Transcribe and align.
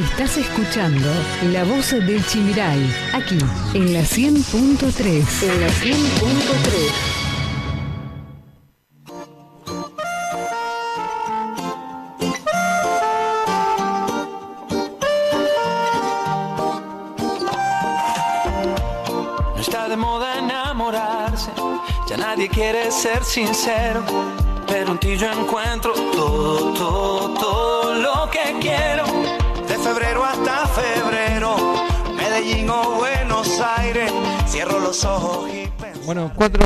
Estás 0.00 0.38
escuchando 0.38 1.08
La 1.52 1.62
Voz 1.62 1.90
del 1.90 2.24
Chimiray, 2.24 2.90
aquí 3.12 3.36
en 3.74 3.92
la 3.92 4.00
100.3. 4.00 5.42
En 5.42 5.60
la 5.60 5.68
100.3. 5.68 7.10
No 19.54 19.60
está 19.60 19.86
de 19.86 19.96
moda 19.98 20.38
enamorarse, 20.38 21.50
ya 22.08 22.16
nadie 22.16 22.48
quiere 22.48 22.90
ser 22.90 23.22
sincero, 23.22 24.02
pero 24.66 24.92
en 24.92 24.98
ti 24.98 25.18
yo 25.18 25.30
encuentro 25.30 25.92
todo, 25.92 26.72
todo, 26.72 27.34
todo 27.34 27.94
lo 27.96 28.30
que 28.30 28.56
quiero. 28.60 29.39
Febrero 29.92 30.24
hasta 30.24 30.68
febrero, 30.68 31.56
Medellín 32.16 32.70
o 32.70 32.92
Buenos 32.92 33.60
Aires, 33.76 34.12
cierro 34.46 34.78
los 34.78 35.04
ojos 35.04 35.50
y. 35.52 35.68
Bueno, 36.06 36.30
cuatro. 36.36 36.64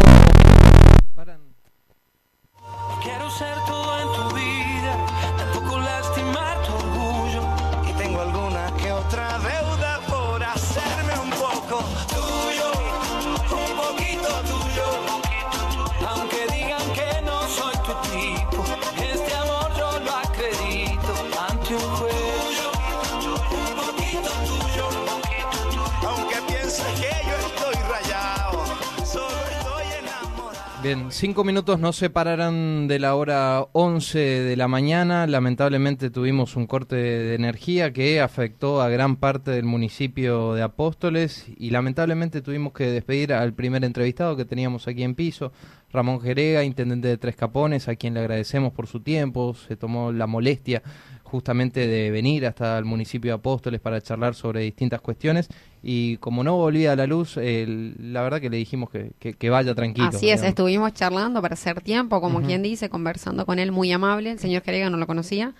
Bien, 30.84 31.10
cinco 31.10 31.44
minutos 31.44 31.80
nos 31.80 31.96
separarán 31.96 32.88
de 32.88 32.98
la 32.98 33.14
hora 33.14 33.68
11 33.72 34.18
de 34.18 34.54
la 34.54 34.68
mañana. 34.68 35.26
Lamentablemente 35.26 36.10
tuvimos 36.10 36.56
un 36.56 36.66
corte 36.66 36.94
de 36.94 37.34
energía 37.34 37.94
que 37.94 38.20
afectó 38.20 38.82
a 38.82 38.90
gran 38.90 39.16
parte 39.16 39.50
del 39.50 39.64
municipio 39.64 40.52
de 40.52 40.60
Apóstoles 40.60 41.46
y 41.56 41.70
lamentablemente 41.70 42.42
tuvimos 42.42 42.74
que 42.74 42.88
despedir 42.88 43.32
al 43.32 43.54
primer 43.54 43.82
entrevistado 43.82 44.36
que 44.36 44.44
teníamos 44.44 44.86
aquí 44.86 45.04
en 45.04 45.14
piso, 45.14 45.52
Ramón 45.90 46.20
Jerega, 46.20 46.64
intendente 46.64 47.08
de 47.08 47.16
Tres 47.16 47.34
Capones, 47.34 47.88
a 47.88 47.96
quien 47.96 48.12
le 48.12 48.20
agradecemos 48.20 48.74
por 48.74 48.86
su 48.86 49.00
tiempo, 49.00 49.54
se 49.54 49.76
tomó 49.76 50.12
la 50.12 50.26
molestia 50.26 50.82
justamente 51.24 51.86
de 51.86 52.10
venir 52.10 52.46
hasta 52.46 52.78
el 52.78 52.84
municipio 52.84 53.32
de 53.32 53.34
Apóstoles 53.34 53.80
para 53.80 54.00
charlar 54.00 54.34
sobre 54.34 54.60
distintas 54.60 55.00
cuestiones 55.00 55.48
y 55.82 56.16
como 56.18 56.42
no 56.44 56.56
volvía 56.56 56.92
a 56.92 56.96
la 56.96 57.06
luz, 57.06 57.36
la 57.36 58.22
verdad 58.22 58.40
que 58.40 58.48
le 58.48 58.56
dijimos 58.56 58.88
que, 58.90 59.12
que- 59.18 59.34
que 59.34 59.50
vaya 59.50 59.74
tranquilo. 59.74 60.08
Así 60.08 60.30
es, 60.30 60.42
estuvimos 60.42 60.94
charlando 60.94 61.42
para 61.42 61.54
hacer 61.54 61.80
tiempo, 61.82 62.20
como 62.20 62.40
quien 62.46 62.62
dice, 62.62 62.88
conversando 62.88 63.44
con 63.44 63.58
él 63.58 63.70
muy 63.72 63.92
amable. 63.92 64.30
El 64.30 64.38
señor 64.38 64.62
Jerega 64.62 64.88
no 64.90 64.96
lo 64.96 65.06
conocía, 65.06 65.52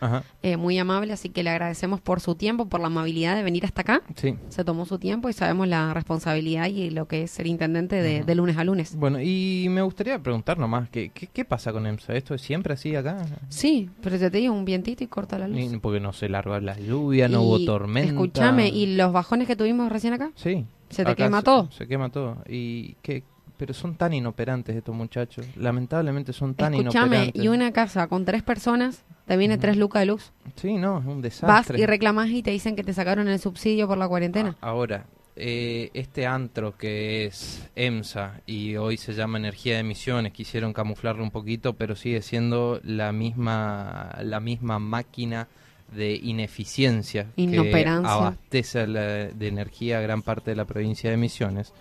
eh, 0.42 0.56
muy 0.56 0.78
amable, 0.78 1.12
así 1.12 1.28
que 1.28 1.42
le 1.42 1.50
agradecemos 1.50 2.00
por 2.00 2.20
su 2.20 2.34
tiempo, 2.36 2.66
por 2.68 2.80
la 2.80 2.86
amabilidad 2.86 3.36
de 3.36 3.42
venir 3.42 3.64
hasta 3.66 3.82
acá. 3.82 4.02
sí. 4.16 4.36
Se 4.48 4.64
tomó 4.64 4.86
su 4.86 4.98
tiempo 4.98 5.28
y 5.28 5.32
sabemos 5.32 5.66
la 5.68 5.92
responsabilidad 5.94 6.68
y 6.68 6.90
lo 6.90 7.06
que 7.08 7.24
es 7.24 7.30
ser 7.30 7.46
intendente 7.46 8.00
de, 8.00 8.22
de 8.24 8.34
lunes 8.34 8.56
a 8.56 8.64
lunes. 8.64 8.94
Bueno, 8.96 9.20
y 9.20 9.66
me 9.68 9.82
gustaría 9.82 10.18
preguntar 10.18 10.58
nomás, 10.58 10.88
¿qué, 10.90 11.10
qué, 11.10 11.26
qué 11.26 11.44
pasa 11.44 11.72
con 11.72 11.86
EMSA? 11.86 12.14
¿Esto 12.14 12.34
es 12.34 12.40
siempre 12.40 12.72
así 12.74 12.94
acá? 12.94 13.18
Sí, 13.48 13.90
pero 14.02 14.16
ya 14.16 14.30
te 14.30 14.38
digo, 14.38 14.54
un 14.54 14.64
vientito 14.64 15.02
y 15.04 15.06
corta 15.06 15.38
la 15.38 15.48
luz. 15.48 15.56
Ni- 15.68 15.78
Porque 15.78 16.00
no 16.00 16.12
se 16.12 16.28
larga 16.28 16.60
la 16.60 16.78
lluvia, 16.78 17.28
no 17.28 17.42
Y, 17.42 17.46
hubo 17.46 17.64
tormenta. 17.64 18.10
Escúchame, 18.12 18.68
¿y 18.68 18.94
los 18.96 19.12
bajones 19.12 19.46
que 19.46 19.56
tuvimos 19.56 19.90
recién 19.90 20.12
acá? 20.14 20.30
Sí. 20.34 20.64
¿Se 20.90 21.04
te 21.04 21.14
quema 21.16 21.42
todo? 21.42 21.70
Se 21.72 21.86
quema 21.88 22.10
todo. 22.10 22.38
¿Y 22.48 22.94
qué? 23.02 23.24
Pero 23.56 23.72
son 23.72 23.94
tan 23.94 24.12
inoperantes 24.12 24.74
estos 24.76 24.94
muchachos. 24.94 25.46
Lamentablemente 25.56 26.32
son 26.32 26.54
tan 26.54 26.74
Escúchame, 26.74 27.06
inoperantes. 27.16 27.42
y 27.44 27.48
una 27.48 27.72
casa 27.72 28.06
con 28.08 28.24
tres 28.24 28.42
personas 28.42 29.04
te 29.26 29.36
viene 29.36 29.58
tres 29.58 29.76
lucas 29.76 30.00
de 30.00 30.06
luz. 30.06 30.32
Sí, 30.56 30.74
no, 30.74 30.98
es 30.98 31.04
un 31.06 31.16
Vas 31.16 31.22
desastre. 31.22 31.78
y 31.80 31.86
reclamas 31.86 32.28
y 32.30 32.42
te 32.42 32.50
dicen 32.50 32.74
que 32.76 32.82
te 32.84 32.92
sacaron 32.92 33.28
el 33.28 33.38
subsidio 33.38 33.86
por 33.86 33.96
la 33.96 34.08
cuarentena. 34.08 34.56
Ah, 34.60 34.70
Ahora, 34.70 35.06
eh, 35.36 35.90
este 35.94 36.26
antro 36.26 36.76
que 36.76 37.24
es 37.26 37.68
EMSA 37.74 38.40
y 38.46 38.76
hoy 38.76 38.96
se 38.96 39.14
llama 39.14 39.38
Energía 39.38 39.74
de 39.74 39.80
Emisiones, 39.80 40.32
quisieron 40.32 40.72
camuflarlo 40.72 41.22
un 41.24 41.30
poquito, 41.30 41.72
pero 41.74 41.96
sigue 41.96 42.22
siendo 42.22 42.80
la 42.84 43.12
misma, 43.12 44.16
la 44.22 44.38
misma 44.40 44.78
máquina 44.78 45.48
de 45.92 46.14
ineficiencia 46.14 47.26
que 47.62 47.70
abastece 48.06 48.86
la- 48.86 49.02
de 49.26 49.48
energía 49.48 49.98
a 49.98 50.02
gran 50.02 50.22
parte 50.22 50.50
de 50.52 50.56
la 50.56 50.64
provincia 50.64 51.10
de 51.10 51.16
Misiones. 51.16 51.72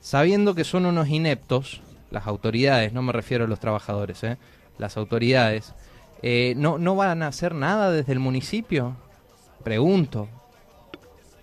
Sabiendo 0.00 0.54
que 0.54 0.64
son 0.64 0.86
unos 0.86 1.08
ineptos, 1.08 1.80
las 2.10 2.26
autoridades, 2.26 2.92
no 2.92 3.02
me 3.02 3.12
refiero 3.12 3.44
a 3.44 3.48
los 3.48 3.60
trabajadores, 3.60 4.22
¿eh? 4.24 4.36
las 4.78 4.96
autoridades, 4.96 5.74
eh, 6.22 6.54
no, 6.56 6.78
¿no 6.78 6.94
van 6.96 7.22
a 7.22 7.28
hacer 7.28 7.54
nada 7.54 7.90
desde 7.90 8.12
el 8.12 8.18
municipio? 8.20 8.96
Pregunto. 9.64 10.28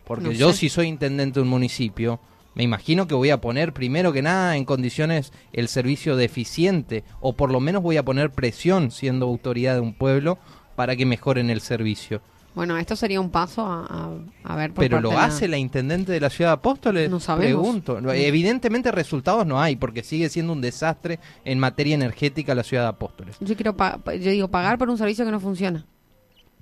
Porque 0.06 0.26
No 0.26 0.32
yo 0.32 0.52
sé. 0.52 0.60
si 0.60 0.70
soy 0.70 0.88
intendente 0.88 1.40
de 1.40 1.44
un 1.44 1.50
municipio, 1.50 2.20
me 2.54 2.64
imagino 2.64 3.08
que 3.08 3.16
voy 3.16 3.32
a 3.32 3.42
poner 3.42 3.74
primero 3.74 4.14
que 4.14 4.22
nada 4.22 4.56
en 4.56 4.64
condiciones 4.66 5.34
el 5.52 5.68
servicio 5.68 6.16
deficiente, 6.16 7.04
o 7.20 7.34
por 7.34 7.52
lo 7.52 7.60
menos 7.60 7.82
voy 7.84 7.98
a 7.98 8.04
poner 8.06 8.32
presión 8.32 8.92
siendo 8.92 9.26
autoridad 9.26 9.74
de 9.76 9.82
un 9.82 9.94
pueblo 9.94 10.38
para 10.76 10.96
que 10.96 11.06
mejoren 11.06 11.50
el 11.50 11.62
servicio. 11.62 12.22
Bueno, 12.54 12.78
esto 12.78 12.96
sería 12.96 13.20
un 13.20 13.32
paso 13.32 13.66
a, 13.66 13.86
a- 13.86 14.54
a 14.54 14.56
ver 14.56 14.72
por 14.72 14.86
Pero 14.86 14.98
parte 14.98 15.10
lo 15.10 15.12
la- 15.14 15.26
hace 15.26 15.50
la 15.50 15.58
intendente 15.58 16.14
de 16.14 16.22
la 16.22 16.30
ciudad 16.30 16.52
de 16.52 16.54
Apóstoles. 16.54 17.10
No 17.10 17.20
sabemos. 17.20 17.62
Pregunto. 17.62 18.00
No, 18.00 18.14
Evidentemente 18.14 18.94
resultados 18.94 19.46
no 19.46 19.60
hay 19.62 19.76
porque 19.76 20.04
sigue 20.04 20.30
siendo 20.30 20.54
un 20.54 20.62
desastre 20.62 21.20
en 21.44 21.60
materia 21.60 21.96
energética 21.96 22.56
la 22.56 22.64
ciudad 22.64 22.84
de 22.84 22.90
Apóstoles. 22.90 23.36
Yo 23.42 23.56
quiero, 23.58 23.76
yo 24.06 24.32
digo, 24.32 24.48
pagar 24.48 24.78
por 24.78 24.90
un 24.90 24.98
servicio 24.98 25.26
que 25.26 25.32
no 25.32 25.42
funciona. 25.42 25.86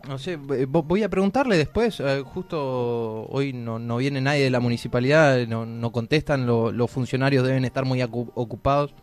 No 0.08 0.18
sé, 0.18 0.34
eh, 0.34 0.38
vo- 0.68 0.84
voy 0.84 1.04
a 1.04 1.10
preguntarle 1.10 1.58
después. 1.58 2.00
eh, 2.02 2.24
justo 2.26 3.26
hoy 3.30 3.54
no, 3.54 3.80
no 3.80 3.98
viene 3.98 4.20
nadie 4.20 4.44
de 4.44 4.50
la 4.50 4.60
municipalidad, 4.60 5.48
no, 5.48 5.66
no 5.66 5.92
contestan, 5.92 6.46
lo- 6.46 6.72
los 6.72 6.92
funcionarios 6.92 7.46
deben 7.46 7.64
estar 7.64 7.86
muy 7.86 8.02
ocupados, 8.02 8.94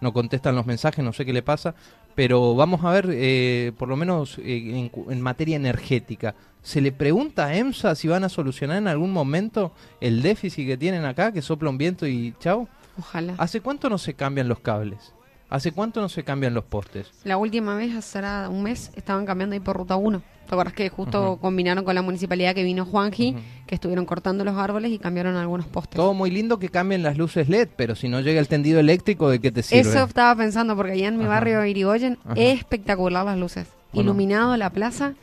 no 0.00 0.12
contestan 0.12 0.54
los 0.54 0.64
mensajes, 0.66 1.04
no 1.04 1.12
sé 1.12 1.24
qué 1.24 1.32
le 1.32 1.42
pasa. 1.42 1.74
Pero 2.14 2.54
vamos 2.54 2.84
a 2.84 2.90
ver, 2.92 3.08
eh, 3.10 3.72
por 3.76 3.88
lo 3.88 3.96
menos 3.96 4.38
eh, 4.38 4.90
en, 4.94 5.12
en 5.12 5.20
materia 5.20 5.56
energética, 5.56 6.36
¿se 6.62 6.80
le 6.80 6.92
pregunta 6.92 7.46
a 7.46 7.56
EMSA 7.56 7.96
si 7.96 8.06
van 8.06 8.22
a 8.22 8.28
solucionar 8.28 8.78
en 8.78 8.86
algún 8.86 9.10
momento 9.12 9.72
el 10.00 10.22
déficit 10.22 10.68
que 10.68 10.76
tienen 10.76 11.04
acá, 11.04 11.32
que 11.32 11.42
sopla 11.42 11.70
un 11.70 11.78
viento 11.78 12.06
y 12.06 12.32
chau? 12.38 12.68
Ojalá. 12.96 13.34
¿Hace 13.38 13.60
cuánto 13.60 13.90
no 13.90 13.98
se 13.98 14.14
cambian 14.14 14.46
los 14.48 14.60
cables? 14.60 15.13
¿Hace 15.54 15.70
cuánto 15.70 16.00
no 16.00 16.08
se 16.08 16.24
cambian 16.24 16.52
los 16.52 16.64
postes? 16.64 17.12
La 17.22 17.36
última 17.36 17.76
vez, 17.76 17.94
hace 17.94 18.18
un 18.48 18.64
mes, 18.64 18.90
estaban 18.96 19.24
cambiando 19.24 19.54
ahí 19.54 19.60
por 19.60 19.76
ruta 19.76 19.94
1. 19.94 20.20
¿Te 20.48 20.52
acuerdas 20.52 20.74
que 20.74 20.88
justo 20.88 21.38
combinaron 21.40 21.84
con 21.84 21.94
la 21.94 22.02
municipalidad 22.02 22.56
que 22.56 22.64
vino 22.64 22.84
Juanji, 22.84 23.36
que 23.64 23.74
estuvieron 23.76 24.04
cortando 24.04 24.44
los 24.44 24.56
árboles 24.58 24.90
y 24.90 24.98
cambiaron 24.98 25.36
algunos 25.36 25.66
postes? 25.66 25.94
Todo 25.94 26.12
muy 26.12 26.32
lindo 26.32 26.58
que 26.58 26.70
cambien 26.70 27.04
las 27.04 27.16
luces 27.16 27.48
LED, 27.48 27.68
pero 27.76 27.94
si 27.94 28.08
no 28.08 28.20
llega 28.20 28.40
el 28.40 28.48
tendido 28.48 28.80
eléctrico, 28.80 29.30
¿de 29.30 29.38
qué 29.38 29.52
te 29.52 29.62
sirve? 29.62 29.88
Eso 29.88 30.02
estaba 30.02 30.34
pensando, 30.34 30.74
porque 30.74 30.90
allá 30.94 31.06
en 31.06 31.18
mi 31.18 31.24
Ajá. 31.24 31.34
barrio 31.34 31.64
Irigoyen, 31.64 32.18
Ajá. 32.24 32.34
espectacular 32.36 33.24
las 33.24 33.38
luces. 33.38 33.68
Bueno. 33.92 34.10
Iluminado 34.10 34.56
la 34.56 34.70
plaza, 34.70 35.14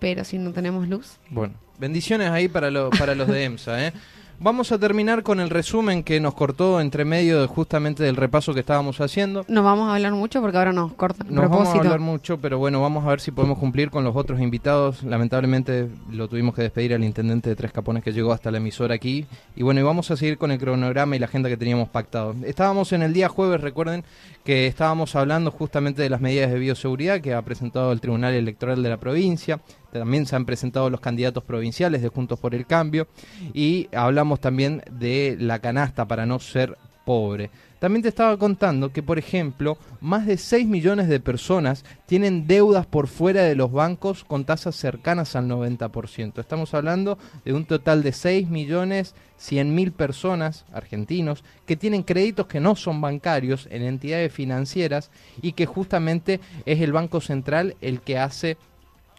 pero 0.00 0.24
si 0.24 0.38
no 0.38 0.50
tenemos 0.50 0.88
luz. 0.88 1.18
Bueno, 1.30 1.54
bendiciones 1.78 2.30
ahí 2.30 2.48
para, 2.48 2.72
lo- 2.72 2.90
para 2.90 3.14
los 3.14 3.28
de 3.28 3.44
EMSA, 3.44 3.86
¿eh? 3.86 3.92
Vamos 4.40 4.70
a 4.70 4.78
terminar 4.78 5.24
con 5.24 5.40
el 5.40 5.50
resumen 5.50 6.04
que 6.04 6.20
nos 6.20 6.32
cortó 6.32 6.80
entre 6.80 7.04
medio 7.04 7.40
de 7.40 7.48
justamente 7.48 8.04
del 8.04 8.14
repaso 8.14 8.54
que 8.54 8.60
estábamos 8.60 9.00
haciendo. 9.00 9.44
No 9.48 9.64
vamos 9.64 9.90
a 9.90 9.96
hablar 9.96 10.12
mucho 10.12 10.40
porque 10.40 10.56
ahora 10.56 10.72
nos 10.72 10.92
cortan. 10.92 11.26
Nos 11.28 11.50
vamos 11.50 11.66
a 11.66 11.72
hablar 11.72 11.98
mucho, 11.98 12.38
pero 12.38 12.56
bueno, 12.56 12.80
vamos 12.80 13.04
a 13.04 13.08
ver 13.08 13.20
si 13.20 13.32
podemos 13.32 13.58
cumplir 13.58 13.90
con 13.90 14.04
los 14.04 14.14
otros 14.14 14.40
invitados. 14.40 15.02
Lamentablemente 15.02 15.88
lo 16.12 16.28
tuvimos 16.28 16.54
que 16.54 16.62
despedir 16.62 16.94
al 16.94 17.02
intendente 17.02 17.50
de 17.50 17.56
Tres 17.56 17.72
Capones 17.72 18.04
que 18.04 18.12
llegó 18.12 18.32
hasta 18.32 18.52
la 18.52 18.58
emisora 18.58 18.94
aquí. 18.94 19.26
Y 19.56 19.64
bueno, 19.64 19.80
y 19.80 19.82
vamos 19.82 20.08
a 20.12 20.16
seguir 20.16 20.38
con 20.38 20.52
el 20.52 20.60
cronograma 20.60 21.16
y 21.16 21.18
la 21.18 21.26
agenda 21.26 21.48
que 21.48 21.56
teníamos 21.56 21.88
pactado. 21.88 22.36
Estábamos 22.44 22.92
en 22.92 23.02
el 23.02 23.12
día 23.12 23.28
jueves, 23.28 23.60
recuerden 23.60 24.04
que 24.44 24.68
estábamos 24.68 25.16
hablando 25.16 25.50
justamente 25.50 26.00
de 26.00 26.10
las 26.10 26.20
medidas 26.20 26.52
de 26.52 26.60
bioseguridad 26.60 27.20
que 27.20 27.34
ha 27.34 27.42
presentado 27.42 27.90
el 27.90 28.00
Tribunal 28.00 28.34
Electoral 28.34 28.84
de 28.84 28.88
la 28.88 28.98
provincia. 28.98 29.58
También 29.92 30.26
se 30.26 30.36
han 30.36 30.44
presentado 30.44 30.90
los 30.90 31.00
candidatos 31.00 31.44
provinciales 31.44 32.02
de 32.02 32.08
Juntos 32.08 32.38
por 32.38 32.54
el 32.54 32.66
Cambio. 32.66 33.08
Y 33.54 33.88
hablamos 33.94 34.40
también 34.40 34.82
de 34.90 35.36
la 35.38 35.58
canasta 35.58 36.06
para 36.06 36.26
no 36.26 36.38
ser 36.38 36.76
pobre. 37.04 37.50
También 37.78 38.02
te 38.02 38.08
estaba 38.08 38.36
contando 38.36 38.92
que, 38.92 39.02
por 39.02 39.18
ejemplo, 39.18 39.78
más 40.00 40.26
de 40.26 40.36
6 40.36 40.66
millones 40.66 41.08
de 41.08 41.20
personas 41.20 41.84
tienen 42.06 42.46
deudas 42.46 42.84
por 42.84 43.06
fuera 43.06 43.44
de 43.44 43.54
los 43.54 43.72
bancos 43.72 44.24
con 44.24 44.44
tasas 44.44 44.74
cercanas 44.74 45.36
al 45.36 45.48
90%. 45.48 46.38
Estamos 46.38 46.74
hablando 46.74 47.16
de 47.44 47.54
un 47.54 47.64
total 47.64 48.02
de 48.02 48.12
6 48.12 48.48
millones 48.48 49.14
100 49.38 49.74
mil 49.74 49.92
personas 49.92 50.66
argentinos 50.72 51.44
que 51.64 51.76
tienen 51.76 52.02
créditos 52.02 52.46
que 52.46 52.60
no 52.60 52.76
son 52.76 53.00
bancarios 53.00 53.68
en 53.70 53.82
entidades 53.82 54.32
financieras 54.32 55.10
y 55.40 55.52
que 55.52 55.64
justamente 55.64 56.40
es 56.66 56.80
el 56.80 56.92
Banco 56.92 57.20
Central 57.20 57.76
el 57.80 58.00
que 58.00 58.18
hace 58.18 58.58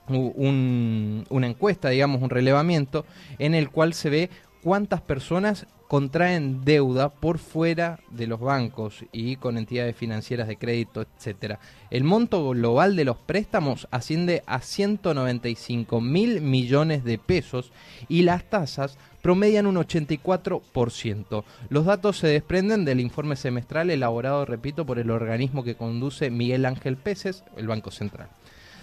un- 0.10 1.26
una 1.30 1.48
encuesta, 1.48 1.90
digamos, 1.90 2.22
un 2.22 2.30
relevamiento, 2.30 3.06
en 3.38 3.56
el 3.56 3.70
cual 3.70 3.94
se 3.94 4.10
ve 4.10 4.30
cuántas 4.64 5.02
personas 5.02 5.68
contraen 5.88 6.64
deuda 6.66 7.10
por 7.10 7.40
fuera 7.40 8.00
de 8.12 8.28
los 8.28 8.40
bancos 8.40 9.06
y 9.12 9.38
con 9.38 9.58
entidades 9.58 9.96
financieras 9.96 10.48
de 10.48 10.56
crédito, 10.58 11.02
etcétera. 11.02 11.60
El 11.90 12.04
monto 12.04 12.48
global 12.50 12.96
de 12.96 13.06
los 13.06 13.18
préstamos 13.18 13.88
asciende 13.90 14.44
a 14.46 14.62
195 14.62 16.00
mil 16.00 16.42
millones 16.42 17.04
de 17.04 17.18
pesos 17.18 17.72
y 18.08 18.22
las 18.22 18.44
tasas 18.52 19.00
promedian 19.24 19.66
un 19.66 19.78
84%. 19.78 21.44
Los 21.70 21.86
datos 21.86 22.18
se 22.20 22.28
desprenden 22.28 22.86
del 22.86 23.00
informe 23.00 23.36
semestral 23.36 23.90
elaborado, 23.90 24.46
repito, 24.46 24.86
por 24.86 25.00
el 25.00 25.10
organismo 25.10 25.64
que 25.64 25.76
conduce 25.76 26.30
Miguel 26.30 26.66
Ángel 26.66 26.98
Peces, 26.98 27.44
el 27.58 27.68
Banco 27.68 27.90
Central. 27.90 28.30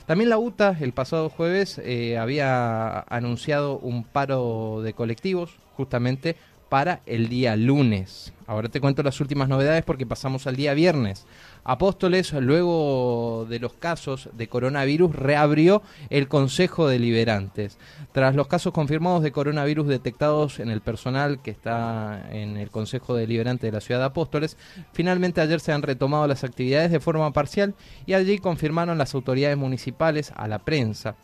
También 0.07 0.31
la 0.31 0.39
UTA 0.39 0.77
el 0.81 0.93
pasado 0.93 1.29
jueves 1.29 1.79
eh, 1.79 2.17
había 2.17 3.01
anunciado 3.01 3.79
un 3.79 4.05
paro 4.05 4.81
de 4.83 4.93
colectivos 4.93 5.57
justamente 5.77 6.37
para 6.69 7.01
el 7.07 7.29
día 7.29 7.57
lunes. 7.57 8.33
Ahora 8.47 8.69
te 8.69 8.81
cuento 8.81 9.03
las 9.03 9.21
últimas 9.21 9.49
novedades 9.49 9.85
porque 9.85 10.07
pasamos 10.07 10.47
al 10.47 10.57
día 10.57 10.75
viernes. 10.75 11.27
Apóstoles, 11.65 12.33
luego 12.33 13.47
de 13.49 13.59
los 13.59 13.73
casos 13.73 14.29
de 14.33 14.49
coronavirus, 14.49 15.15
reabrió 15.15 15.83
el 16.11 16.29
Consejo 16.29 16.87
de 16.87 17.01
Liberantes. 17.01 17.77
Tras 18.13 18.37
los 18.37 18.47
casos 18.47 18.73
confirmados 18.73 19.23
de 19.23 19.33
coronavirus 19.33 19.89
detectados 19.89 20.61
en 20.61 20.71
el 20.71 20.81
personal 20.81 21.41
que 21.43 21.51
está 21.51 22.29
en 22.31 22.57
el 22.57 22.71
Consejo 22.71 23.17
de 23.17 23.27
Liberantes 23.27 23.69
de 23.69 23.73
la 23.73 23.81
ciudad 23.81 24.01
de 24.01 24.07
Apóstoles, 24.07 24.57
finalmente 24.93 25.41
ayer 25.41 25.59
se 25.59 25.73
han 25.73 25.83
retomado 25.83 26.27
las 26.27 26.45
actividades 26.45 26.93
de 26.93 27.01
forma 27.01 27.33
parcial 27.33 27.75
y 28.07 28.15
allí 28.15 28.39
confirmaron 28.39 28.99
las 28.99 29.15
autoridades 29.15 29.57
municipales 29.57 30.33
a 30.37 30.47
la 30.47 30.61
prensa 30.61 31.17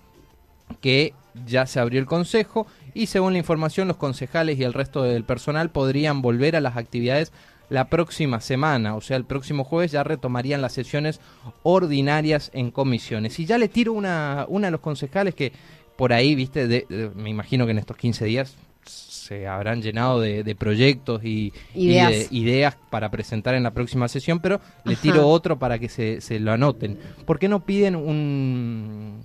que 0.80 1.14
ya 1.46 1.66
se 1.66 1.80
abrió 1.80 2.00
el 2.00 2.06
consejo 2.06 2.66
y 2.94 3.06
según 3.06 3.32
la 3.32 3.38
información 3.38 3.88
los 3.88 3.96
concejales 3.96 4.58
y 4.58 4.64
el 4.64 4.72
resto 4.74 5.02
del 5.02 5.24
personal 5.24 5.70
podrían 5.70 6.22
volver 6.22 6.56
a 6.56 6.60
las 6.60 6.76
actividades 6.76 7.32
la 7.68 7.86
próxima 7.88 8.40
semana, 8.40 8.94
o 8.96 9.00
sea, 9.00 9.16
el 9.16 9.24
próximo 9.24 9.64
jueves 9.64 9.92
ya 9.92 10.04
retomarían 10.04 10.60
las 10.60 10.72
sesiones 10.74 11.20
ordinarias 11.62 12.50
en 12.52 12.70
comisiones. 12.70 13.38
Y 13.40 13.46
ya 13.46 13.56
le 13.58 13.68
tiro 13.68 13.92
una, 13.92 14.44
una 14.48 14.68
a 14.68 14.70
los 14.70 14.80
concejales 14.80 15.34
que 15.34 15.52
por 15.96 16.12
ahí, 16.12 16.34
viste, 16.34 16.66
de- 16.68 16.86
de- 16.88 17.10
me 17.14 17.30
imagino 17.30 17.64
que 17.64 17.70
en 17.72 17.78
estos 17.78 17.96
15 17.96 18.24
días 18.26 18.56
se 18.84 19.46
habrán 19.46 19.80
llenado 19.80 20.20
de, 20.20 20.42
de 20.42 20.54
proyectos 20.56 21.24
y 21.24 21.52
Ideas. 21.74 22.10
de 22.10 22.26
ideas 22.32 22.76
para 22.90 23.10
presentar 23.10 23.54
en 23.54 23.62
la 23.62 23.70
próxima 23.70 24.08
sesión, 24.08 24.40
pero 24.40 24.60
le 24.84 24.94
Ajá. 24.94 25.02
tiro 25.02 25.28
otro 25.28 25.58
para 25.58 25.78
que 25.78 25.88
se, 25.88 26.20
se 26.20 26.40
lo 26.40 26.52
anoten. 26.52 26.98
¿Por 27.24 27.38
qué 27.38 27.48
no 27.48 27.64
piden 27.64 27.94
un, 27.96 29.20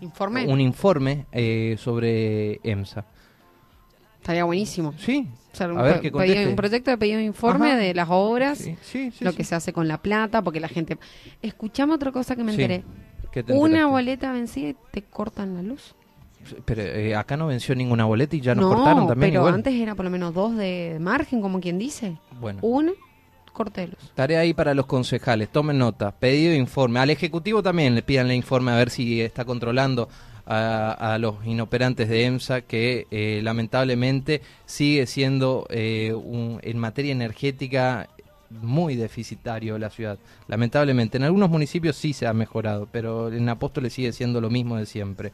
Informe. 0.00 0.46
un 0.46 0.60
informe 0.60 1.26
eh, 1.32 1.76
sobre 1.78 2.60
EMSA. 2.64 3.04
Estaría 4.20 4.44
buenísimo. 4.44 4.94
Sí, 4.98 5.28
O 5.52 5.56
sea, 5.56 5.68
un, 5.68 5.78
a 5.78 5.82
ver 5.82 6.00
que 6.00 6.12
pedido- 6.12 6.48
un 6.48 6.56
proyecto 6.56 6.90
de 6.92 6.98
pedido 6.98 7.18
de 7.18 7.24
informe 7.24 7.70
Ajá. 7.72 7.76
de 7.80 7.92
las 7.94 8.08
obras, 8.10 8.58
Sí, 8.58 8.76
sí, 8.82 9.10
sí, 9.10 9.24
lo 9.24 9.32
que 9.34 9.42
se 9.44 9.54
hace 9.56 9.72
con 9.72 9.88
la 9.88 9.98
plata, 9.98 10.42
porque 10.42 10.60
la 10.60 10.68
gente... 10.68 10.96
Escuchame 11.42 11.92
otra 11.94 12.12
cosa 12.12 12.36
que 12.36 12.44
me 12.44 12.52
enteré. 12.52 12.84
¿Qué 13.32 13.42
te 13.42 13.52
Una 13.52 13.86
boleta 13.86 14.30
vencida 14.32 14.68
y 14.70 14.76
te 14.92 15.02
cortan 15.02 15.54
la 15.56 15.62
luz. 15.62 15.94
Pero 16.64 16.82
eh, 16.82 17.14
acá 17.16 17.36
no 17.36 17.46
venció 17.48 17.74
ninguna 17.74 18.04
boleta 18.04 18.34
y 18.36 18.40
ya 18.40 18.54
nos 18.54 18.64
no, 18.70 18.74
cortaron 18.76 19.06
también 19.06 19.30
pero 19.32 19.42
igual. 19.42 19.54
antes 19.54 19.74
era 19.74 19.94
por 19.94 20.04
lo 20.04 20.10
menos 20.10 20.34
dos 20.34 20.56
de 20.56 20.98
margen, 21.00 21.40
como 21.40 21.60
quien 21.60 21.78
dice. 21.78 22.16
Bueno, 22.40 22.58
Una, 22.62 22.92
corte 23.52 23.82
de 23.82 23.86
luz. 23.88 23.98
tarea 24.14 24.40
ahí 24.40 24.54
para 24.54 24.74
los 24.74 24.86
concejales, 24.86 25.50
tomen 25.50 25.78
nota, 25.78 26.10
pedido 26.12 26.54
informe. 26.54 27.00
Al 27.00 27.10
Ejecutivo 27.10 27.62
también 27.62 27.94
le 27.94 28.02
pidan 28.02 28.26
el 28.26 28.36
informe 28.36 28.72
a 28.72 28.76
ver 28.76 28.90
si 28.90 29.20
está 29.20 29.44
controlando 29.44 30.08
a, 30.46 31.14
a 31.14 31.18
los 31.18 31.36
inoperantes 31.46 32.08
de 32.08 32.24
EMSA, 32.24 32.62
que 32.62 33.06
eh, 33.10 33.40
lamentablemente 33.42 34.42
sigue 34.66 35.06
siendo 35.06 35.66
eh, 35.70 36.12
un- 36.14 36.58
en 36.62 36.78
materia 36.78 37.12
energética 37.12 38.08
muy 38.50 38.96
deficitario 38.96 39.78
la 39.78 39.88
ciudad. 39.88 40.18
Lamentablemente, 40.48 41.16
en 41.16 41.24
algunos 41.24 41.48
municipios 41.48 41.96
sí 41.96 42.12
se 42.12 42.26
ha 42.26 42.32
mejorado, 42.34 42.86
pero 42.90 43.32
en 43.32 43.48
Apóstoles 43.48 43.92
sigue 43.94 44.12
siendo 44.12 44.40
lo 44.40 44.50
mismo 44.50 44.76
de 44.76 44.84
siempre. 44.86 45.32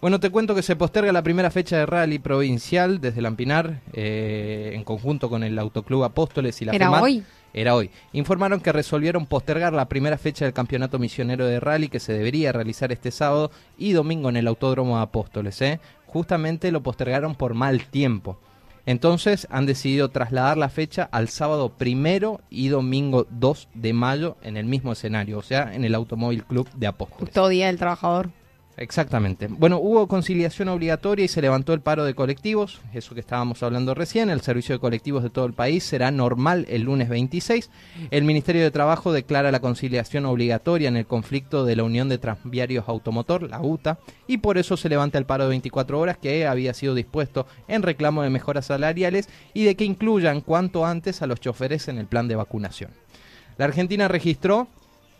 Bueno, 0.00 0.20
te 0.20 0.30
cuento 0.30 0.54
que 0.54 0.62
se 0.62 0.76
posterga 0.76 1.12
la 1.12 1.22
primera 1.22 1.50
fecha 1.50 1.78
de 1.78 1.86
rally 1.86 2.18
provincial 2.18 3.00
desde 3.00 3.22
Lampinar, 3.22 3.80
eh, 3.92 4.72
en 4.74 4.84
conjunto 4.84 5.28
con 5.28 5.42
el 5.42 5.58
Autoclub 5.58 6.04
Apóstoles 6.04 6.60
y 6.62 6.64
la 6.64 6.72
Era 6.72 6.86
FEMAT. 6.86 7.02
hoy. 7.02 7.22
Era 7.52 7.74
hoy. 7.74 7.90
Informaron 8.12 8.60
que 8.60 8.72
resolvieron 8.72 9.26
postergar 9.26 9.72
la 9.72 9.88
primera 9.88 10.18
fecha 10.18 10.44
del 10.44 10.54
campeonato 10.54 10.98
misionero 10.98 11.46
de 11.46 11.58
rally 11.58 11.88
que 11.88 11.98
se 11.98 12.12
debería 12.12 12.52
realizar 12.52 12.92
este 12.92 13.10
sábado 13.10 13.50
y 13.76 13.92
domingo 13.92 14.28
en 14.28 14.36
el 14.36 14.46
Autódromo 14.46 14.96
de 14.96 15.02
Apóstoles. 15.02 15.60
¿eh? 15.62 15.80
Justamente 16.06 16.70
lo 16.70 16.82
postergaron 16.82 17.34
por 17.34 17.54
mal 17.54 17.86
tiempo. 17.86 18.38
Entonces 18.86 19.46
han 19.50 19.66
decidido 19.66 20.08
trasladar 20.08 20.56
la 20.56 20.68
fecha 20.68 21.08
al 21.12 21.28
sábado 21.28 21.70
primero 21.70 22.40
y 22.50 22.68
domingo 22.68 23.26
2 23.30 23.68
de 23.74 23.92
mayo 23.92 24.36
en 24.42 24.56
el 24.56 24.66
mismo 24.66 24.92
escenario, 24.92 25.38
o 25.38 25.42
sea, 25.42 25.74
en 25.74 25.84
el 25.84 25.94
Automóvil 25.94 26.44
Club 26.44 26.68
de 26.74 26.86
Apóstoles. 26.86 27.20
Justo 27.28 27.48
Día 27.48 27.66
del 27.66 27.78
Trabajador. 27.78 28.30
Exactamente. 28.80 29.46
Bueno, 29.46 29.78
hubo 29.78 30.08
conciliación 30.08 30.70
obligatoria 30.70 31.26
y 31.26 31.28
se 31.28 31.42
levantó 31.42 31.74
el 31.74 31.82
paro 31.82 32.02
de 32.02 32.14
colectivos, 32.14 32.80
eso 32.94 33.12
que 33.14 33.20
estábamos 33.20 33.62
hablando 33.62 33.94
recién. 33.94 34.30
El 34.30 34.40
servicio 34.40 34.74
de 34.74 34.78
colectivos 34.78 35.22
de 35.22 35.28
todo 35.28 35.44
el 35.44 35.52
país 35.52 35.84
será 35.84 36.10
normal 36.10 36.64
el 36.66 36.84
lunes 36.84 37.10
26. 37.10 37.68
El 38.10 38.24
Ministerio 38.24 38.62
de 38.62 38.70
Trabajo 38.70 39.12
declara 39.12 39.52
la 39.52 39.60
conciliación 39.60 40.24
obligatoria 40.24 40.88
en 40.88 40.96
el 40.96 41.04
conflicto 41.04 41.66
de 41.66 41.76
la 41.76 41.82
Unión 41.82 42.08
de 42.08 42.16
Transviarios 42.16 42.88
Automotor, 42.88 43.42
la 43.50 43.60
UTA, 43.60 43.98
y 44.26 44.38
por 44.38 44.56
eso 44.56 44.78
se 44.78 44.88
levanta 44.88 45.18
el 45.18 45.26
paro 45.26 45.44
de 45.44 45.50
24 45.50 46.00
horas 46.00 46.16
que 46.16 46.46
había 46.46 46.72
sido 46.72 46.94
dispuesto 46.94 47.46
en 47.68 47.82
reclamo 47.82 48.22
de 48.22 48.30
mejoras 48.30 48.64
salariales 48.64 49.28
y 49.52 49.64
de 49.64 49.74
que 49.74 49.84
incluyan 49.84 50.40
cuanto 50.40 50.86
antes 50.86 51.20
a 51.20 51.26
los 51.26 51.38
choferes 51.38 51.88
en 51.88 51.98
el 51.98 52.06
plan 52.06 52.28
de 52.28 52.36
vacunación. 52.36 52.92
La 53.58 53.66
Argentina 53.66 54.08
registró 54.08 54.68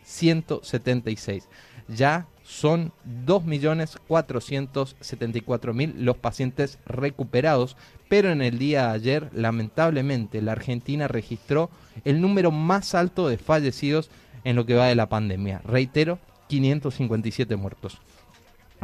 61.176. 0.07 1.45
Ya 1.89 2.27
son 2.43 2.93
2.474.000 3.27 5.95
los 5.97 6.17
pacientes 6.17 6.79
recuperados, 6.87 7.77
pero 8.09 8.31
en 8.31 8.41
el 8.41 8.59
día 8.59 8.89
de 8.89 8.95
ayer, 8.95 9.29
lamentablemente, 9.33 10.41
la 10.43 10.53
Argentina 10.53 11.09
registró 11.09 11.71
el 12.05 12.21
número 12.21 12.53
más 12.53 12.95
alto 12.95 13.29
de 13.29 13.39
fallecidos 13.39 14.11
en 14.45 14.55
lo 14.57 14.65
que 14.65 14.75
va 14.75 14.87
de 14.87 14.95
la 14.95 15.09
pandemia. 15.09 15.61
Reitero, 15.65 16.21
557 16.49 17.57
muertos. 17.57 17.99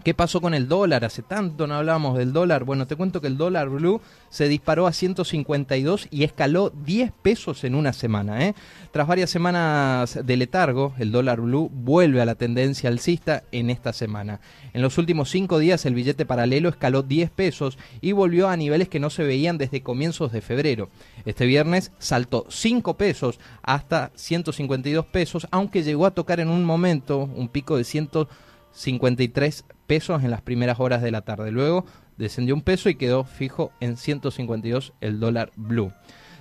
¿Qué 0.04 0.14
pasó 0.14 0.40
con 0.40 0.52
el 0.52 0.66
dólar? 0.66 1.04
Hace 1.04 1.22
tanto 1.22 1.68
no 1.68 1.74
hablábamos 1.74 2.18
del 2.18 2.32
dólar. 2.32 2.64
Bueno, 2.64 2.88
te 2.88 2.96
cuento 2.96 3.20
que 3.20 3.28
el 3.28 3.36
dólar 3.36 3.68
blue 3.68 4.00
se 4.30 4.48
disparó 4.48 4.88
a 4.88 4.92
152 4.92 6.08
y 6.10 6.24
escaló 6.24 6.70
10 6.70 7.12
pesos 7.22 7.62
en 7.62 7.76
una 7.76 7.92
semana. 7.92 8.44
¿eh? 8.44 8.56
Tras 8.90 9.06
varias 9.06 9.30
semanas 9.30 10.18
de 10.24 10.36
letargo, 10.36 10.92
el 10.98 11.12
dólar 11.12 11.40
blue 11.40 11.70
vuelve 11.72 12.20
a 12.20 12.24
la 12.24 12.34
tendencia 12.34 12.90
alcista 12.90 13.44
en 13.52 13.70
esta 13.70 13.92
semana. 13.92 14.40
En 14.72 14.82
los 14.82 14.98
últimos 14.98 15.30
cinco 15.30 15.60
días 15.60 15.86
el 15.86 15.94
billete 15.94 16.26
paralelo 16.26 16.68
escaló 16.68 17.02
10 17.02 17.30
pesos 17.30 17.78
y 18.00 18.10
volvió 18.10 18.48
a 18.48 18.56
niveles 18.56 18.88
que 18.88 18.98
no 18.98 19.08
se 19.08 19.22
veían 19.22 19.56
desde 19.56 19.82
comienzos 19.82 20.32
de 20.32 20.40
febrero. 20.40 20.88
Este 21.26 21.46
viernes 21.46 21.92
saltó 21.98 22.46
5 22.48 22.96
pesos 22.96 23.38
hasta 23.62 24.10
152 24.16 25.06
pesos, 25.06 25.46
aunque 25.52 25.84
llegó 25.84 26.06
a 26.06 26.10
tocar 26.14 26.40
en 26.40 26.48
un 26.48 26.64
momento 26.64 27.30
un 27.36 27.48
pico 27.48 27.76
de 27.76 27.84
153 27.84 29.62
pesos 29.62 29.81
en 29.92 30.30
las 30.30 30.40
primeras 30.40 30.80
horas 30.80 31.02
de 31.02 31.10
la 31.10 31.20
tarde. 31.20 31.50
Luego 31.50 31.84
descendió 32.16 32.54
un 32.54 32.62
peso 32.62 32.88
y 32.88 32.94
quedó 32.94 33.24
fijo 33.24 33.72
en 33.80 33.96
152 33.96 34.94
el 35.02 35.20
dólar 35.20 35.52
blue. 35.56 35.92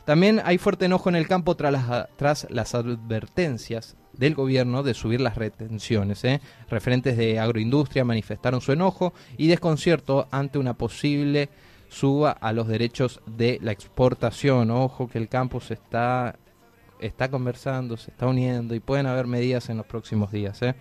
También 0.05 0.41
hay 0.45 0.57
fuerte 0.57 0.85
enojo 0.85 1.09
en 1.09 1.15
el 1.15 1.27
campo 1.27 1.55
tras 1.55 1.71
las, 1.73 2.07
tras 2.15 2.47
las 2.49 2.73
advertencias 2.75 3.97
del 4.13 4.35
gobierno 4.35 4.83
de 4.83 4.93
subir 4.93 5.19
las 5.19 5.35
retenciones. 5.35 6.23
¿eh? 6.23 6.39
Referentes 6.69 7.17
de 7.17 7.39
agroindustria 7.39 8.05
manifestaron 8.05 8.61
su 8.61 8.71
enojo 8.71 9.13
y 9.37 9.47
desconcierto 9.47 10.27
ante 10.31 10.57
una 10.57 10.73
posible 10.73 11.49
suba 11.89 12.31
a 12.31 12.53
los 12.53 12.67
derechos 12.67 13.19
de 13.25 13.59
la 13.61 13.73
exportación. 13.73 14.71
Ojo 14.71 15.09
que 15.09 15.17
el 15.17 15.27
campo 15.27 15.59
se 15.59 15.73
está 15.73 16.37
está 17.01 17.29
conversando, 17.29 17.97
se 17.97 18.11
está 18.11 18.27
uniendo 18.27 18.75
y 18.75 18.79
pueden 18.79 19.07
haber 19.07 19.27
medidas 19.27 19.69
en 19.69 19.77
los 19.77 19.85
próximos 19.85 20.31
días. 20.31 20.61
¿eh? 20.61 20.75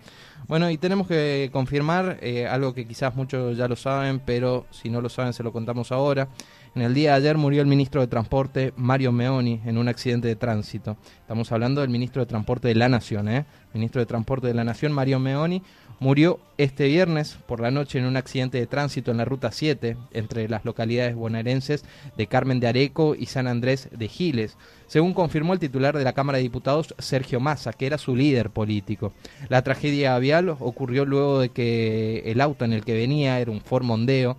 Bueno, 0.47 0.69
y 0.69 0.77
tenemos 0.77 1.07
que 1.07 1.49
confirmar 1.51 2.17
eh, 2.21 2.47
algo 2.47 2.73
que 2.73 2.87
quizás 2.87 3.15
muchos 3.15 3.57
ya 3.57 3.67
lo 3.67 3.75
saben, 3.75 4.19
pero 4.19 4.65
si 4.71 4.89
no 4.89 5.01
lo 5.01 5.09
saben 5.09 5.33
se 5.33 5.43
lo 5.43 5.51
contamos 5.51 5.91
ahora. 5.91 6.29
En 6.73 6.81
el 6.83 6.93
día 6.93 7.11
de 7.11 7.17
ayer 7.17 7.37
murió 7.37 7.61
el 7.61 7.67
ministro 7.67 7.99
de 7.99 8.07
Transporte 8.07 8.73
Mario 8.77 9.11
Meoni 9.11 9.61
en 9.65 9.77
un 9.77 9.89
accidente 9.89 10.29
de 10.29 10.37
tránsito. 10.37 10.95
Estamos 11.19 11.51
hablando 11.51 11.81
del 11.81 11.89
ministro 11.89 12.21
de 12.21 12.27
Transporte 12.27 12.69
de 12.69 12.75
la 12.75 12.87
Nación, 12.87 13.27
¿eh? 13.27 13.45
Ministro 13.73 13.99
de 13.99 14.05
Transporte 14.05 14.47
de 14.47 14.53
la 14.53 14.63
Nación, 14.63 14.93
Mario 14.93 15.19
Meoni, 15.19 15.61
murió 16.01 16.39
este 16.57 16.87
viernes 16.87 17.37
por 17.45 17.59
la 17.59 17.69
noche 17.69 17.99
en 17.99 18.05
un 18.05 18.17
accidente 18.17 18.57
de 18.57 18.65
tránsito 18.65 19.11
en 19.11 19.17
la 19.17 19.25
ruta 19.25 19.51
7 19.51 19.97
entre 20.13 20.49
las 20.49 20.65
localidades 20.65 21.13
bonaerenses 21.15 21.85
de 22.17 22.25
Carmen 22.25 22.59
de 22.59 22.67
Areco 22.67 23.13
y 23.13 23.27
San 23.27 23.45
Andrés 23.45 23.87
de 23.91 24.07
Giles, 24.07 24.57
según 24.87 25.13
confirmó 25.13 25.53
el 25.53 25.59
titular 25.59 25.95
de 25.95 26.03
la 26.03 26.13
Cámara 26.13 26.37
de 26.37 26.43
Diputados, 26.43 26.95
Sergio 26.97 27.39
Massa, 27.39 27.71
que 27.71 27.85
era 27.85 27.99
su 27.99 28.15
líder 28.15 28.49
político. 28.49 29.13
La 29.47 29.61
tragedia 29.61 30.17
vial 30.17 30.49
ocurrió 30.49 31.05
luego 31.05 31.39
de 31.39 31.49
que 31.49 32.23
el 32.25 32.41
auto 32.41 32.65
en 32.65 32.73
el 32.73 32.83
que 32.83 32.95
venía, 32.95 33.39
era 33.39 33.51
un 33.51 33.61
Ford 33.61 33.83
Mondeo, 33.83 34.37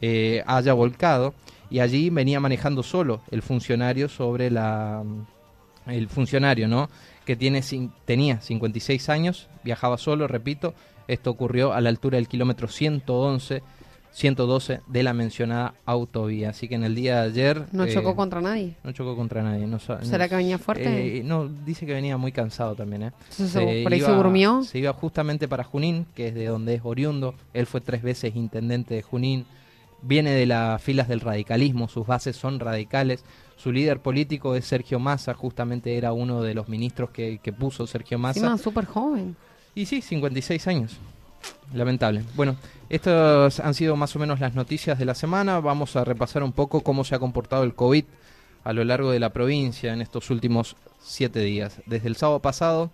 eh, 0.00 0.42
haya 0.46 0.72
volcado 0.72 1.34
y 1.68 1.80
allí 1.80 2.08
venía 2.08 2.40
manejando 2.40 2.82
solo 2.82 3.20
el 3.30 3.42
funcionario 3.42 4.08
sobre 4.08 4.50
la 4.50 5.04
el 5.86 6.08
funcionario, 6.08 6.68
¿no? 6.68 6.88
Que 7.26 7.36
tiene, 7.36 7.62
tenía 8.04 8.40
56 8.40 9.08
años, 9.08 9.48
viajaba 9.64 9.98
solo, 9.98 10.28
repito, 10.28 10.74
esto 11.08 11.30
ocurrió 11.30 11.72
a 11.72 11.80
la 11.80 11.88
altura 11.88 12.16
del 12.16 12.28
kilómetro 12.28 12.68
111, 12.68 13.62
112 14.12 14.80
de 14.86 15.02
la 15.02 15.12
mencionada 15.14 15.74
autovía. 15.84 16.50
Así 16.50 16.68
que 16.68 16.74
en 16.74 16.84
el 16.84 16.94
día 16.94 17.22
de 17.22 17.30
ayer... 17.30 17.66
¿No 17.72 17.84
eh, 17.84 17.92
chocó 17.92 18.14
contra 18.14 18.40
nadie? 18.40 18.76
No 18.84 18.92
chocó 18.92 19.16
contra 19.16 19.42
nadie. 19.42 19.66
No, 19.66 19.78
¿Será 19.78 20.28
que 20.28 20.36
venía 20.36 20.58
fuerte? 20.58 21.18
Eh, 21.18 21.22
no, 21.24 21.48
dice 21.48 21.86
que 21.86 21.94
venía 21.94 22.16
muy 22.16 22.32
cansado 22.32 22.74
también. 22.74 23.04
¿eh? 23.04 23.12
Se, 23.30 23.82
¿Por 23.82 23.92
ahí 23.92 24.00
se 24.00 24.12
durmió? 24.12 24.62
Se 24.64 24.78
iba 24.78 24.92
justamente 24.92 25.48
para 25.48 25.64
Junín, 25.64 26.06
que 26.14 26.28
es 26.28 26.34
de 26.34 26.46
donde 26.46 26.74
es 26.74 26.82
oriundo. 26.84 27.34
Él 27.54 27.66
fue 27.66 27.80
tres 27.80 28.02
veces 28.02 28.36
intendente 28.36 28.94
de 28.94 29.02
Junín. 29.02 29.46
Viene 30.02 30.32
de 30.32 30.46
las 30.46 30.82
filas 30.82 31.06
del 31.06 31.20
radicalismo, 31.20 31.88
sus 31.88 32.06
bases 32.06 32.36
son 32.36 32.58
radicales. 32.58 33.24
Su 33.56 33.70
líder 33.70 34.00
político 34.00 34.56
es 34.56 34.64
Sergio 34.64 34.98
Massa, 34.98 35.34
justamente 35.34 35.96
era 35.96 36.12
uno 36.12 36.42
de 36.42 36.54
los 36.54 36.68
ministros 36.68 37.10
que, 37.10 37.38
que 37.38 37.52
puso 37.52 37.86
Sergio 37.86 38.18
Massa. 38.18 38.58
súper 38.58 38.84
joven. 38.84 39.36
Y 39.74 39.86
sí, 39.86 40.02
56 40.02 40.66
años. 40.66 40.98
Lamentable. 41.72 42.24
Bueno, 42.34 42.56
estas 42.90 43.60
han 43.60 43.74
sido 43.74 43.96
más 43.96 44.14
o 44.14 44.18
menos 44.18 44.40
las 44.40 44.54
noticias 44.54 44.98
de 44.98 45.06
la 45.06 45.14
semana. 45.14 45.60
Vamos 45.60 45.96
a 45.96 46.04
repasar 46.04 46.42
un 46.42 46.52
poco 46.52 46.82
cómo 46.82 47.04
se 47.04 47.14
ha 47.14 47.18
comportado 47.18 47.64
el 47.64 47.74
COVID 47.74 48.04
a 48.64 48.72
lo 48.72 48.84
largo 48.84 49.10
de 49.10 49.20
la 49.20 49.32
provincia 49.32 49.92
en 49.92 50.02
estos 50.02 50.30
últimos 50.30 50.76
siete 51.00 51.40
días. 51.40 51.80
Desde 51.86 52.08
el 52.08 52.16
sábado 52.16 52.40
pasado, 52.40 52.90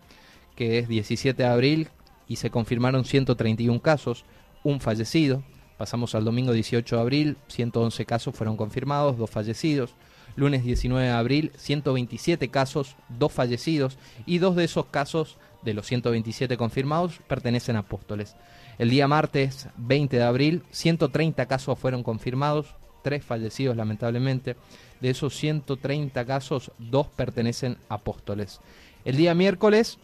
que 0.54 0.78
es 0.78 0.88
17 0.88 1.42
de 1.42 1.48
abril, 1.48 1.88
y 2.28 2.36
se 2.36 2.50
confirmaron 2.50 3.04
131 3.04 3.80
casos, 3.80 4.24
un 4.62 4.80
fallecido. 4.80 5.42
Pasamos 5.76 6.14
al 6.14 6.24
domingo 6.24 6.52
18 6.52 6.96
de 6.96 7.02
abril, 7.02 7.36
111 7.48 8.04
casos 8.04 8.34
fueron 8.34 8.56
confirmados, 8.56 9.16
dos 9.18 9.30
fallecidos. 9.30 9.94
Lunes 10.36 10.62
19 10.62 11.06
de 11.06 11.12
abril, 11.12 11.52
127 11.56 12.48
casos, 12.48 12.94
dos 13.08 13.32
fallecidos, 13.32 13.98
y 14.24 14.38
dos 14.38 14.54
de 14.54 14.64
esos 14.64 14.86
casos 14.86 15.36
de 15.62 15.74
los 15.74 15.86
127 15.86 16.56
confirmados 16.56 17.20
pertenecen 17.26 17.76
a 17.76 17.80
apóstoles. 17.80 18.36
El 18.78 18.90
día 18.90 19.08
martes 19.08 19.68
20 19.76 20.16
de 20.16 20.22
abril, 20.22 20.62
130 20.70 21.46
casos 21.46 21.78
fueron 21.78 22.02
confirmados, 22.02 22.74
tres 23.02 23.24
fallecidos 23.24 23.76
lamentablemente. 23.76 24.56
De 25.00 25.10
esos 25.10 25.34
130 25.36 26.24
casos, 26.24 26.72
dos 26.78 27.08
pertenecen 27.08 27.78
a 27.88 27.96
apóstoles. 27.96 28.60
El 29.04 29.16
día 29.16 29.34
miércoles 29.34 29.98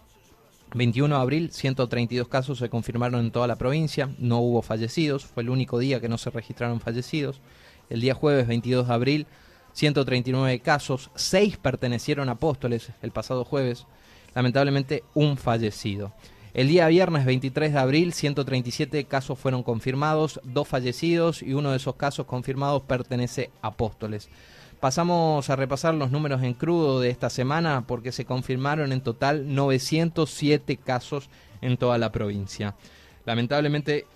21 0.75 1.15
de 1.15 1.21
abril, 1.21 1.51
132 1.53 2.29
casos 2.29 2.59
se 2.59 2.69
confirmaron 2.69 3.21
en 3.21 3.31
toda 3.31 3.47
la 3.47 3.57
provincia, 3.57 4.11
no 4.19 4.41
hubo 4.41 4.61
fallecidos, 4.61 5.25
fue 5.25 5.45
el 5.45 5.51
único 5.51 5.79
día 5.79 6.01
que 6.01 6.09
no 6.09 6.19
se 6.19 6.31
registraron 6.31 6.81
fallecidos. 6.81 7.41
El 7.91 8.01
día 8.01 8.15
jueves 8.15 8.49
22 8.49 8.89
de 8.89 8.95
abril, 8.95 9.27
139 9.73 10.61
casos, 10.61 11.11
6 11.15 11.59
pertenecieron 11.59 12.29
a 12.29 12.33
apóstoles 12.33 12.91
el 13.03 13.13
pasado 13.13 13.45
jueves, 13.45 13.87
lamentablemente 14.35 15.05
un 15.14 15.37
fallecido. 15.37 16.12
El 16.55 16.69
día 16.69 16.87
viernes 16.87 17.26
23 17.26 17.73
de 17.73 17.79
abril, 17.79 18.12
137 18.12 19.05
casos 19.07 19.38
fueron 19.38 19.64
confirmados, 19.64 20.41
dos 20.45 20.69
fallecidos 20.69 21.43
y 21.43 21.53
uno 21.53 21.73
de 21.73 21.79
esos 21.79 21.97
casos 21.97 22.26
confirmados 22.26 22.83
pertenece 22.83 23.50
a 23.61 23.69
Apóstoles. 23.69 24.29
Pasamos 24.79 25.50
a 25.50 25.57
repasar 25.57 25.95
los 25.95 26.11
números 26.11 26.43
en 26.43 26.55
crudo 26.55 27.00
de 27.00 27.11
esta 27.11 27.31
semana 27.31 27.85
porque 27.88 28.12
se 28.12 28.25
confirmaron 28.25 28.93
en 28.93 29.00
total 29.00 29.53
907 29.53 30.76
casos 30.76 31.31
en 31.61 31.76
toda 31.76 31.99
la 31.99 32.12
provincia. 32.12 32.76
Lamentablemente, 33.25 34.07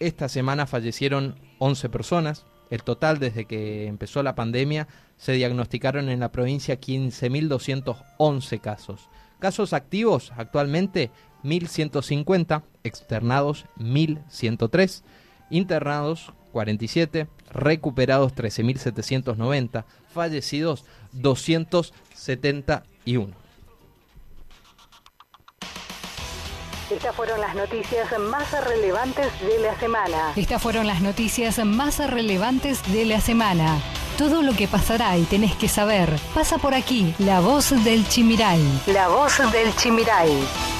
esta 0.00 0.28
semana 0.28 0.66
fallecieron 0.66 1.38
11 1.58 1.88
personas. 1.90 2.44
El 2.70 2.82
total 2.82 3.18
desde 3.18 3.44
que 3.44 3.86
empezó 3.86 4.22
la 4.22 4.34
pandemia 4.34 4.88
se 5.16 5.32
diagnosticaron 5.32 6.08
en 6.08 6.20
la 6.20 6.32
provincia 6.32 6.80
15.211 6.80 8.60
casos. 8.60 9.10
Casos 9.42 9.72
activos 9.72 10.32
actualmente 10.36 11.10
1150, 11.42 12.62
externados 12.84 13.66
1103, 13.74 15.02
internados 15.50 16.32
47, 16.52 17.26
recuperados 17.50 18.34
13790, 18.34 19.84
fallecidos 20.14 20.84
271. 21.10 23.34
Estas 26.88 27.16
fueron 27.16 27.40
las 27.40 27.56
noticias 27.56 28.16
más 28.20 28.64
relevantes 28.64 29.26
de 29.40 29.58
la 29.58 29.76
semana. 29.80 30.34
Estas 30.36 30.62
fueron 30.62 30.86
las 30.86 31.00
noticias 31.00 31.58
más 31.64 31.98
relevantes 32.08 32.80
de 32.92 33.06
la 33.06 33.20
semana. 33.20 33.80
Todo 34.22 34.40
lo 34.40 34.52
que 34.52 34.68
pasará 34.68 35.18
y 35.18 35.24
tenés 35.24 35.56
que 35.56 35.66
saber 35.66 36.08
pasa 36.32 36.56
por 36.56 36.74
aquí. 36.74 37.12
La 37.18 37.40
voz 37.40 37.70
del 37.82 38.06
Chimiray. 38.06 38.62
La 38.86 39.08
voz 39.08 39.38
del 39.50 39.74
Chimiray. 39.74 40.71